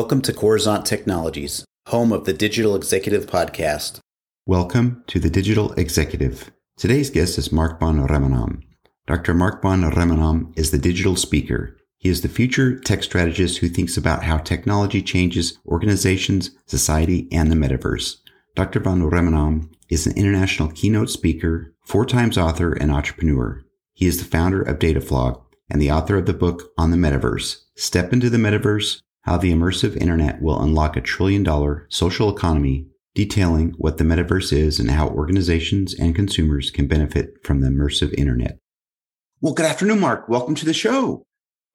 [0.00, 3.98] Welcome to Coruzant Technologies, home of the Digital Executive Podcast.
[4.46, 6.50] Welcome to the Digital Executive.
[6.78, 8.62] Today's guest is Mark van Rijmenam.
[9.06, 9.34] Dr.
[9.34, 11.76] Mark van Rijmenam is the digital speaker.
[11.98, 17.52] He is the future tech strategist who thinks about how technology changes organizations, society, and
[17.52, 18.16] the metaverse.
[18.56, 18.80] Dr.
[18.80, 23.62] van Rijmenam is an international keynote speaker, four times author, and entrepreneur.
[23.92, 27.58] He is the founder of Datafloq and the author of the book on the metaverse,
[27.80, 32.86] Step into the Metaverse, how the immersive internet will unlock a trillion dollar social economy,
[33.14, 38.12] detailing what the metaverse is and how organizations and consumers can benefit from the immersive
[38.14, 38.58] internet.
[39.40, 40.28] Well, good afternoon, Mark.
[40.28, 41.24] Welcome to the show.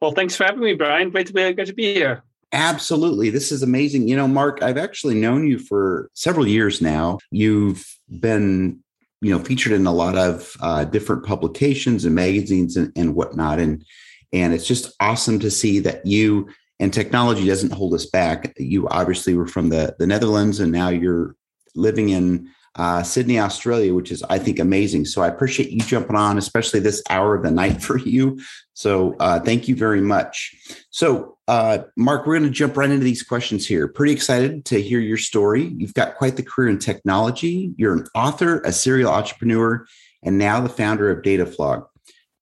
[0.02, 1.10] Well, thanks for having me, Brian.
[1.10, 2.24] Great to be, great to be here.
[2.52, 3.30] Absolutely.
[3.30, 4.08] This is amazing.
[4.08, 7.18] You know, Mark, I've actually known you for several years now.
[7.32, 7.86] You've
[8.20, 8.80] been,
[9.22, 13.60] you know, featured in a lot of uh, different publications and magazines and, and whatnot.
[13.60, 13.84] And
[14.32, 18.54] and it's just awesome to see that you and technology doesn't hold us back.
[18.58, 21.36] You obviously were from the, the Netherlands and now you're
[21.76, 25.06] living in uh, Sydney, Australia, which is, I think, amazing.
[25.06, 28.40] So I appreciate you jumping on, especially this hour of the night for you.
[28.74, 30.54] So uh, thank you very much.
[30.90, 33.88] So, uh, Mark, we're going to jump right into these questions here.
[33.88, 35.74] Pretty excited to hear your story.
[35.78, 37.74] You've got quite the career in technology.
[37.78, 39.86] You're an author, a serial entrepreneur,
[40.24, 41.86] and now the founder of Datafloq.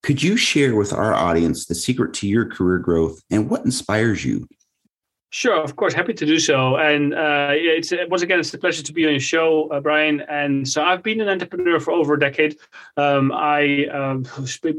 [0.04, 4.22] Could you share with our audience the secret to your career growth and what inspires
[4.22, 4.46] you?
[5.34, 6.76] Sure, of course, happy to do so.
[6.76, 10.20] And uh, it's once again, it's a pleasure to be on your show, uh, Brian.
[10.28, 12.56] And so I've been an entrepreneur for over a decade.
[12.96, 14.22] Um, I um,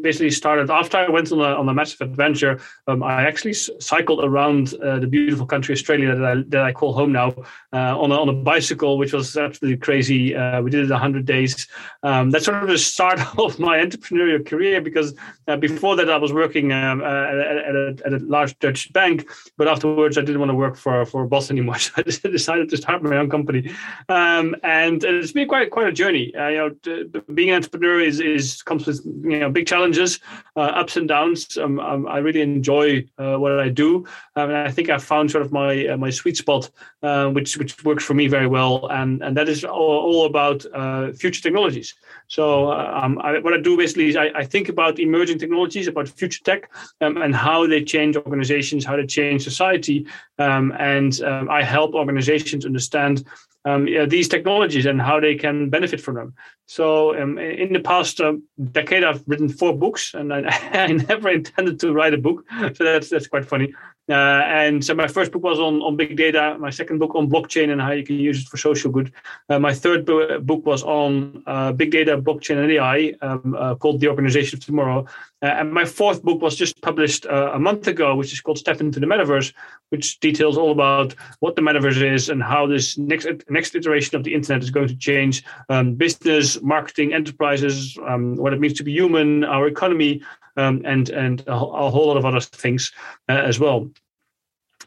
[0.02, 2.62] basically started after I went on a, on a massive adventure.
[2.88, 6.94] Um, I actually cycled around uh, the beautiful country Australia that I, that I call
[6.94, 7.36] home now
[7.74, 10.38] uh, on a, on a bicycle, which was absolutely crazy.
[10.38, 11.68] Uh, we did it 100 days.
[12.02, 15.16] Um, that's sort of the start of my entrepreneurial career because
[15.50, 19.28] uh, before that I was working um, at, at, a, at a large Dutch bank,
[19.58, 21.76] but afterwards I didn't want to work for for a boss anymore.
[21.86, 23.72] So I decided to start my own company,
[24.10, 26.34] um, and it's been quite quite a journey.
[26.36, 30.20] Uh, you know, being an entrepreneur is is comes with you know big challenges,
[30.56, 31.58] uh, ups and downs.
[31.58, 35.32] Um, um, I really enjoy uh, what I do, um, and I think I've found
[35.32, 36.70] sort of my uh, my sweet spot,
[37.04, 40.66] uh, which which works for me very well, and and that is all, all about
[40.74, 41.94] uh, future technologies.
[42.28, 46.08] So um, I, what I do basically is I, I, think about emerging technologies, about
[46.08, 50.08] future tech, um, and how they change organizations, how they change society,
[50.40, 53.26] um, and um, I help organizations understand
[53.66, 56.34] um, yeah, these technologies and how they can benefit from them.
[56.68, 58.34] So, um, in the past uh,
[58.72, 60.42] decade, I've written four books, and I,
[60.72, 62.46] I, never intended to write a book.
[62.76, 63.74] So that's that's quite funny.
[64.08, 66.56] Uh, and so my first book was on, on big data.
[66.60, 69.12] My second book on blockchain and how you can use it for social good.
[69.50, 73.74] Uh, my third bo- book was on uh, big data, blockchain, and AI, um, uh,
[73.74, 75.08] called The Organization of Tomorrow.
[75.46, 78.58] Uh, and my fourth book was just published uh, a month ago, which is called
[78.58, 79.54] Step into the Metaverse,
[79.90, 84.24] which details all about what the metaverse is and how this next next iteration of
[84.24, 88.84] the internet is going to change um, business, marketing, enterprises, um, what it means to
[88.84, 90.20] be human, our economy,
[90.58, 92.92] um, and and a, a, whole lot of other things
[93.30, 93.88] uh, as well.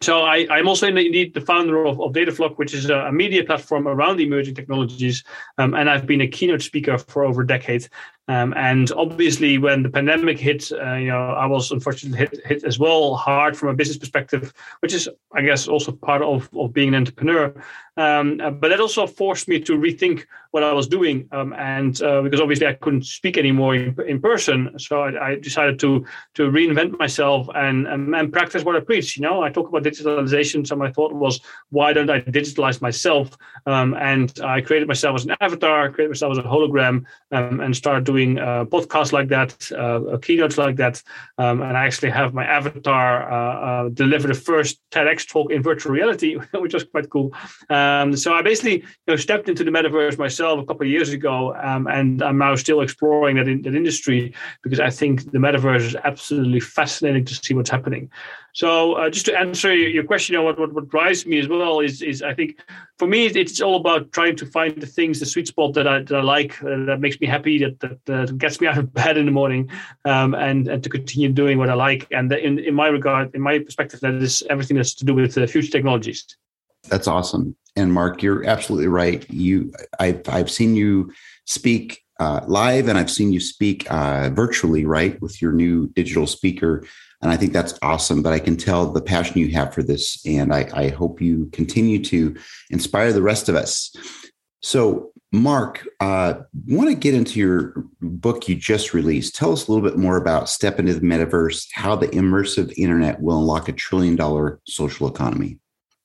[0.00, 3.44] So I, am also indeed the founder of, of Datafloq, which is a, a, media
[3.44, 5.24] platform around emerging technologies,
[5.58, 7.88] um, and I've been a keynote speaker for over a decade.
[8.28, 12.64] Um, and obviously, when the pandemic hit, uh, you know, I was unfortunately hit, hit
[12.64, 16.74] as well hard from a business perspective, which is, I guess, also part of, of
[16.74, 17.54] being an entrepreneur.
[17.96, 22.00] Um, uh, but that also forced me to rethink what I was doing, um, and
[22.00, 26.06] uh, because obviously I couldn't speak anymore in, in person, so I, I, decided to
[26.34, 29.16] to reinvent myself and, and, and practice what I preach.
[29.16, 31.40] You know, I talk about digitalization, so my thought was,
[31.70, 33.36] why don't I digitalize myself?
[33.66, 37.76] Um, and I created myself as an avatar, created myself as a hologram, um, and
[37.76, 41.02] started doing doing uh, podcasts like that, uh, keynotes like that,
[41.38, 43.36] um, and I actually have my avatar uh,
[43.68, 47.32] uh, deliver the first TEDx talk in virtual reality, which was quite cool.
[47.70, 51.10] Um, so I basically you know, stepped into the metaverse myself a couple of years
[51.10, 55.38] ago, um, and I'm now still exploring that, in, that industry because I think the
[55.38, 58.10] metaverse is absolutely fascinating to see what's happening.
[58.54, 62.02] So uh, just to answer your question, what, what, what drives me as well is
[62.02, 62.60] is I think
[62.98, 66.00] for me it's all about trying to find the things, the sweet spot that I
[66.00, 69.16] that I like, uh, that makes me happy, that that gets me out of bed
[69.16, 69.70] in the morning,
[70.04, 72.06] um, and and to continue doing what I like.
[72.10, 75.34] And in in my regard, in my perspective, that is everything that's to do with
[75.50, 76.24] future technologies.
[76.88, 77.56] That's awesome.
[77.76, 79.28] And Mark, you're absolutely right.
[79.30, 81.12] You, I've I've seen you
[81.44, 86.26] speak uh, live, and I've seen you speak uh, virtually, right, with your new digital
[86.26, 86.84] speaker
[87.20, 88.22] and I think that's awesome.
[88.22, 90.24] But I can tell the passion you have for this.
[90.26, 92.36] And I, I hope you continue to
[92.70, 93.94] inspire the rest of us.
[94.60, 96.34] So, Mark, uh,
[96.66, 99.36] want to get into your book you just released.
[99.36, 103.20] Tell us a little bit more about Step into the Metaverse, how the immersive internet
[103.20, 105.58] will unlock a trillion dollar social economy.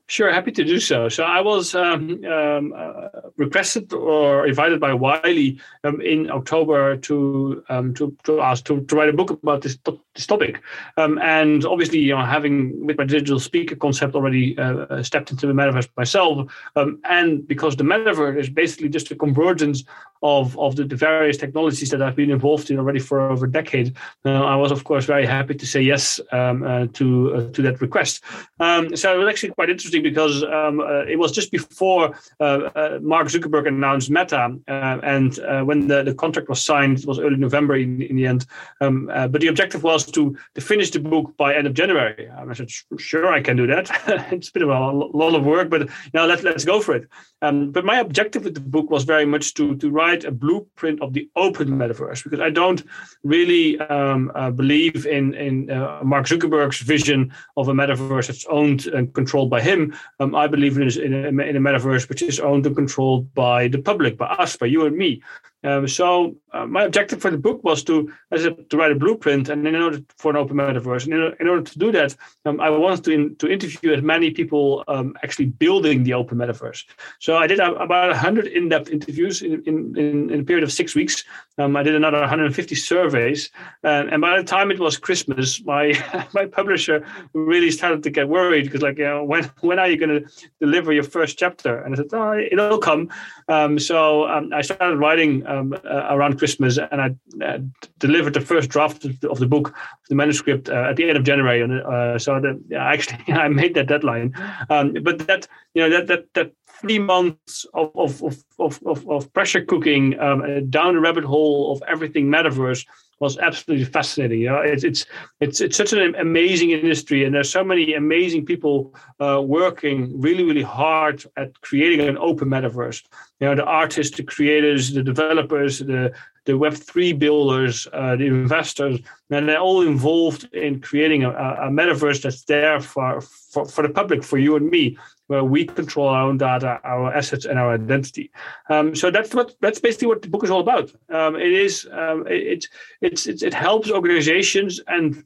[0.08, 1.08] Sure, happy to do so.
[1.08, 3.08] So I was um, um, uh,
[3.38, 8.96] requested or invited by Wiley um, in October to um, to to ask to, to
[8.98, 9.78] write a book about this,
[10.14, 10.62] this topic,
[10.98, 15.48] um, and obviously, you know, having with my digital speaker concept already uh, stepped into
[15.48, 19.86] the metaverse myself, um, and because the metaverse is basically just a convergence
[20.22, 23.52] of of the, the, various technologies that I've been involved in already for over a
[23.52, 23.96] decade,
[24.26, 27.80] uh, I was of course very happy to say yes uh, to uh, to that
[27.80, 28.22] request.
[28.60, 33.00] so it was actually quite interesting because um, uh, it was just before uh, uh,
[33.01, 37.75] Mark Zuckerberg announced Meta, and when the, the contract was signed, it was early November
[37.75, 38.45] in, in the end.
[38.81, 42.30] Um, but the objective was to, to finish the book by end of January.
[42.30, 43.90] I said, sure, I can do that.
[44.31, 47.07] it's a bit of a lot of work, but now let's let's go for it.
[47.42, 51.01] Um, but my objective with the book was very much to to write a blueprint
[51.01, 52.84] of the open metaverse because I don't
[53.24, 58.88] really um, uh, believe in in uh, Mark Zuckerberg's vision of a metaverse that's owned
[58.88, 59.83] and controlled by him.
[60.20, 63.68] Um, I believe in, in, a, in a metaverse which is owned and controlled by
[63.68, 65.22] the public, by us, by you and me.
[65.63, 68.95] Um, so uh, my objective for the book was to, as a, to write a
[68.95, 72.15] blueprint, and in order for an open metaverse, and in, in order to do that,
[72.45, 76.38] um, I wanted to in, to interview as many people um, actually building the open
[76.38, 76.83] metaverse.
[77.19, 81.24] So I did about hundred in-depth interviews in, in, in, a period of six weeks.
[81.57, 83.50] Um, I did another 150 surveys,
[83.83, 85.94] and, and by the time it was Christmas, my
[86.33, 89.98] my publisher really started to get worried because like, you know, when when are you
[89.98, 90.30] going to
[90.60, 91.81] deliver your first chapter?
[91.81, 93.10] And I said, oh, it'll come.
[93.48, 97.16] Um, so um, I started writing um, uh, around Christmas, and I
[97.46, 97.60] uh,
[98.00, 99.76] delivered the first draft of the, the book,
[100.10, 101.62] the manuscript, uh, at the end of January.
[101.62, 104.34] And so yeah, actually I made that deadline.
[104.70, 106.52] Um, but that you know that that that
[106.84, 111.82] three months of of of of, of pressure cooking um, down the rabbit hole of
[111.88, 112.86] everything metaverse
[113.20, 114.42] was absolutely fascinating.
[114.42, 115.06] You know, it's it's
[115.40, 120.44] it's it's such an amazing industry, and there's so many amazing people uh, working really
[120.44, 123.04] really hard at creating an open metaverse.
[123.44, 126.13] You know, the artists, the creators, the developers, the
[126.45, 131.69] the Web three builders, uh, the investors, and they're all involved in creating a, a
[131.69, 134.98] metaverse that's there for, for for the public, for you and me
[135.28, 138.31] where we control our own data, our assets, and our identity.
[138.69, 140.94] Um, so that's what that's basically what the book is all about.
[141.10, 142.66] Um, it is um, it,
[143.01, 145.22] it, it, it helps organizations and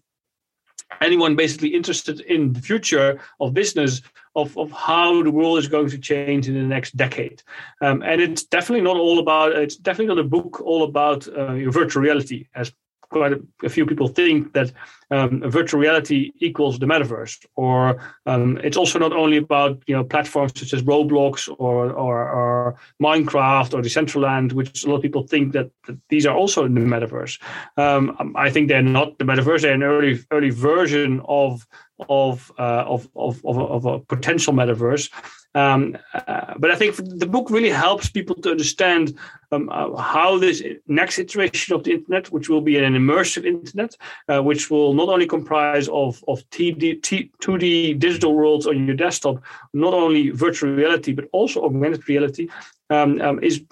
[1.02, 4.02] anyone basically interested in the future of business
[4.36, 7.42] of, of how the world is going to change in the next decade.
[7.82, 11.56] Um, and it's definitely not all about it's definitely not a book all about uh,
[11.70, 12.72] virtual reality as
[13.10, 14.72] quite a, a, few people think that
[15.12, 20.04] um, virtual reality equals the metaverse, or um, it's also not only about you know
[20.04, 25.26] platforms such as Roblox or, or, or Minecraft or Decentraland, which a lot of people
[25.26, 27.40] think that, that these are also in the metaverse.
[27.78, 31.66] Um, I think they're not the metaverse; they're an early early version of
[32.10, 35.10] of, uh, of, of, of, a, of a potential metaverse.
[35.56, 39.18] Um, uh, but I think the book really helps people to understand
[39.52, 43.96] um, uh, how this next iteration of the internet, which will be an immersive internet,
[44.28, 49.42] uh, which will not only comprise of, of 2D, 2D digital worlds on your desktop,
[49.74, 52.48] not only virtual reality, but also augmented reality,
[52.90, 53.64] um, um, is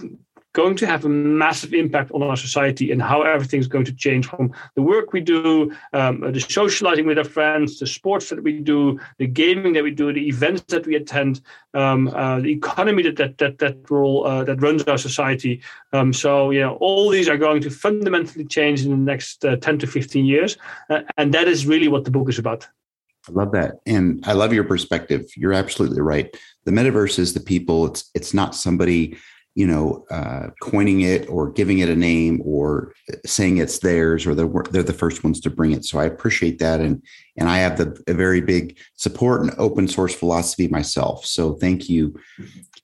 [0.56, 4.25] going to have a massive impact on our society and how everything's going to change
[4.25, 8.53] from the work we do, um, the socializing with our friends, the sports that we
[8.60, 11.41] do, the gaming that we do, the events that we attend,
[11.74, 15.62] um, uh, the economy that that that that, uh, that runs our society.
[15.91, 19.58] Um, so you know, all these are going to fundamentally change in the next uh,
[19.58, 20.58] ten to fifteen years,
[20.89, 22.68] uh, and that is really what the book is about.
[23.27, 23.79] I love that.
[23.86, 25.25] And I love your perspective.
[25.36, 26.27] You're absolutely right.
[26.65, 27.88] The metaverse is the people.
[27.88, 29.18] It's it's not somebody
[29.55, 32.93] you know, uh, coining it or giving it a name or
[33.25, 35.85] saying it's theirs or they're, they're the first ones to bring it.
[35.85, 36.81] So I appreciate that.
[36.81, 37.01] And,
[37.38, 41.25] and I have the, a very big support and open source philosophy myself.
[41.25, 42.19] So thank you.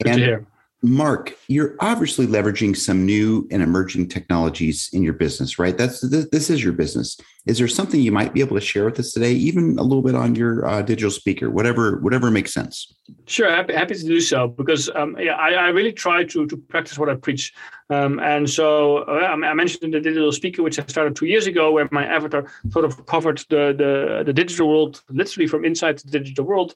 [0.03, 0.47] Good and
[0.83, 5.77] Mark, you're obviously leveraging some new and emerging technologies in your business, right?
[5.77, 7.17] That's this is your business.
[7.45, 10.01] Is there something you might be able to share with us today, even a little
[10.01, 12.91] bit on your uh, digital speaker, whatever whatever makes sense?
[13.27, 16.57] Sure, happy, happy to do so because um, yeah, I, I, really try to to
[16.57, 17.53] practice what I preach.
[17.91, 21.71] Um, and so uh, I mentioned the digital speaker, which I started two years ago,
[21.71, 26.09] where my avatar sort of covered the the, the digital world, literally from inside the
[26.09, 26.73] digital world.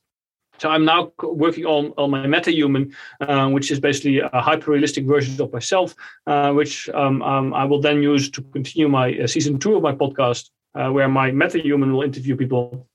[0.57, 5.39] So I'm now working on, on my MetaHuman, uh, which is basically a hyper-realistic version
[5.41, 5.95] of myself,
[6.27, 9.83] uh, which um, um, I will then use to continue my uh, season two of
[9.83, 12.87] my podcast, uh, where my MetaHuman will interview people.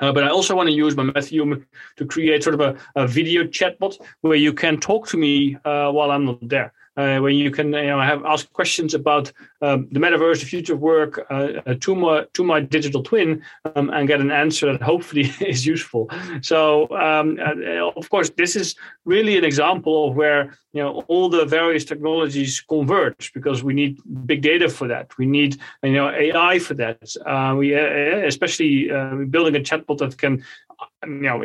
[0.00, 1.64] Uh, but I also want to use my MetaHuman
[1.96, 5.90] to create sort of a, a video chatbot where you can talk to me uh,
[5.90, 6.72] while I'm not there.
[7.00, 10.74] Uh, where you can you know have ask questions about um, the metaverse, the future
[10.74, 13.42] of work uh, uh, to my to my digital twin,
[13.74, 16.10] um, and get an answer that hopefully is useful.
[16.42, 20.42] So um, uh, of course, this is really an example of where
[20.72, 25.06] you know all the various technologies converge because we need big data for that.
[25.18, 27.02] We need you know AI for that.
[27.26, 28.88] Uh, we especially
[29.34, 30.44] building a chatbot that can
[31.04, 31.42] you know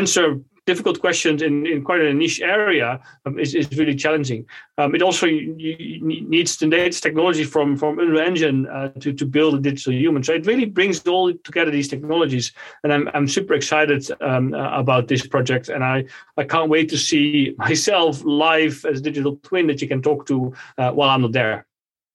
[0.00, 4.44] answer difficult questions in, in quite a niche area um, is, is really challenging.
[4.78, 9.54] Um, it also needs the latest technology from, from Unreal Engine uh, to, to build
[9.54, 10.22] a digital human.
[10.22, 12.52] So it really brings all together these technologies.
[12.82, 15.68] And I'm, I'm super excited um, uh, about this project.
[15.68, 16.04] And I,
[16.36, 20.26] I can't wait to see myself live as a digital twin that you can talk
[20.26, 21.66] to uh, while I'm not there.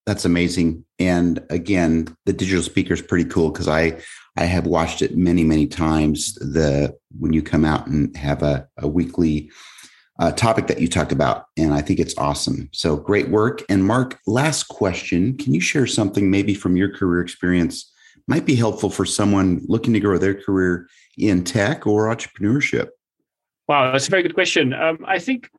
[0.06, 0.84] That's amazing.
[1.00, 4.02] And again, the digital speaker is pretty cool because I
[4.38, 6.36] I have watched it many, many times.
[6.36, 9.52] The when you come out and have a, a weekly
[10.20, 12.70] uh, topic that you talk about, and I think it's awesome.
[12.72, 13.64] So great work.
[13.70, 17.92] And Mark, last question: Can you share something maybe from your career experience
[18.28, 22.90] might be helpful for someone looking to grow their career in tech or entrepreneurship?
[23.68, 24.74] Wow, that's a very good question.
[24.74, 25.50] Um, I think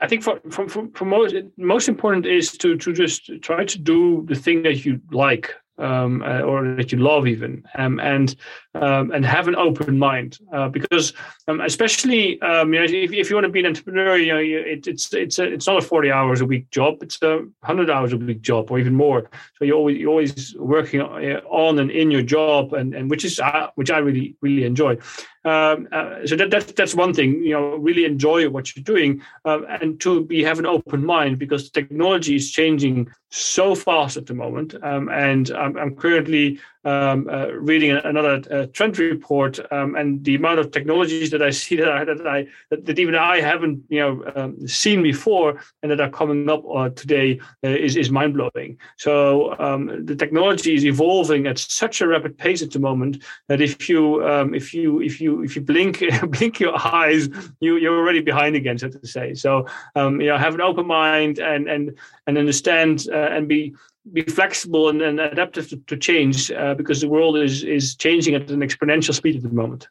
[0.00, 3.78] I think for, for, for, for, most most important is to to just try to
[3.78, 8.36] do the thing that you like um, uh, or that you love even um, and
[8.74, 11.12] um, and have an open mind uh, because
[11.48, 14.38] um, especially um, you know if, if you want to be an entrepreneur you know
[14.38, 17.90] it, it's it's a, it's not a 40 hours a week job it's a 100
[17.90, 19.30] hours a week job or even more.
[19.58, 23.24] So you're always you're always working uh, on and in your job and, and which
[23.24, 24.98] is uh, which I really really enjoy
[25.44, 29.22] um, uh, so that, that that's one thing you know really enjoy what you're doing
[29.44, 34.26] um, and to be have an open mind because technology is changing so fast at
[34.26, 40.24] the moment um, and I'm, I'm currently um, uh, reading another uh, trend report, and
[40.24, 43.40] the amount of technologies that I see that I that, I, that, that even I
[43.40, 48.10] haven't you know seen before and that are coming up uh, today uh, is is
[48.10, 48.78] mind blowing.
[48.96, 49.54] So
[50.02, 54.22] the technology is evolving at such a rapid pace at the moment that if you
[54.54, 56.02] if you if you if you blink
[56.36, 57.28] blink your eyes,
[57.60, 59.34] you you're already behind again, so to say.
[59.34, 61.84] So um, you know have an open mind and and
[62.26, 63.74] and understand uh, and be
[64.12, 68.34] be flexible and, and adaptive to, to change uh, because the world is is changing
[68.34, 69.88] at an exponential speed at the moment.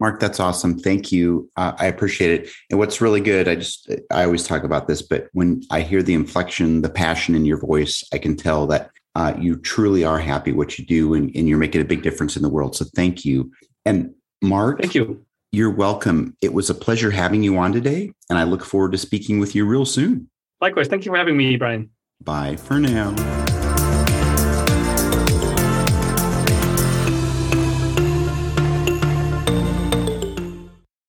[0.00, 0.78] Mark, that's awesome.
[0.78, 1.50] Thank you.
[1.56, 2.50] Uh, I appreciate it.
[2.70, 6.02] And what's really good, I just I always talk about this, but when I hear
[6.02, 10.18] the inflection, the passion in your voice, I can tell that uh, you truly are
[10.18, 12.76] happy what you do, and, and you're making a big difference in the world.
[12.76, 13.52] So thank you.
[13.84, 15.24] And Mark, thank you.
[15.52, 16.36] You're welcome.
[16.40, 19.54] It was a pleasure having you on today, and I look forward to speaking with
[19.54, 20.30] you real soon.
[20.60, 20.88] Likewise.
[20.88, 21.90] Thank you for having me, Brian.
[22.22, 23.14] Bye for now.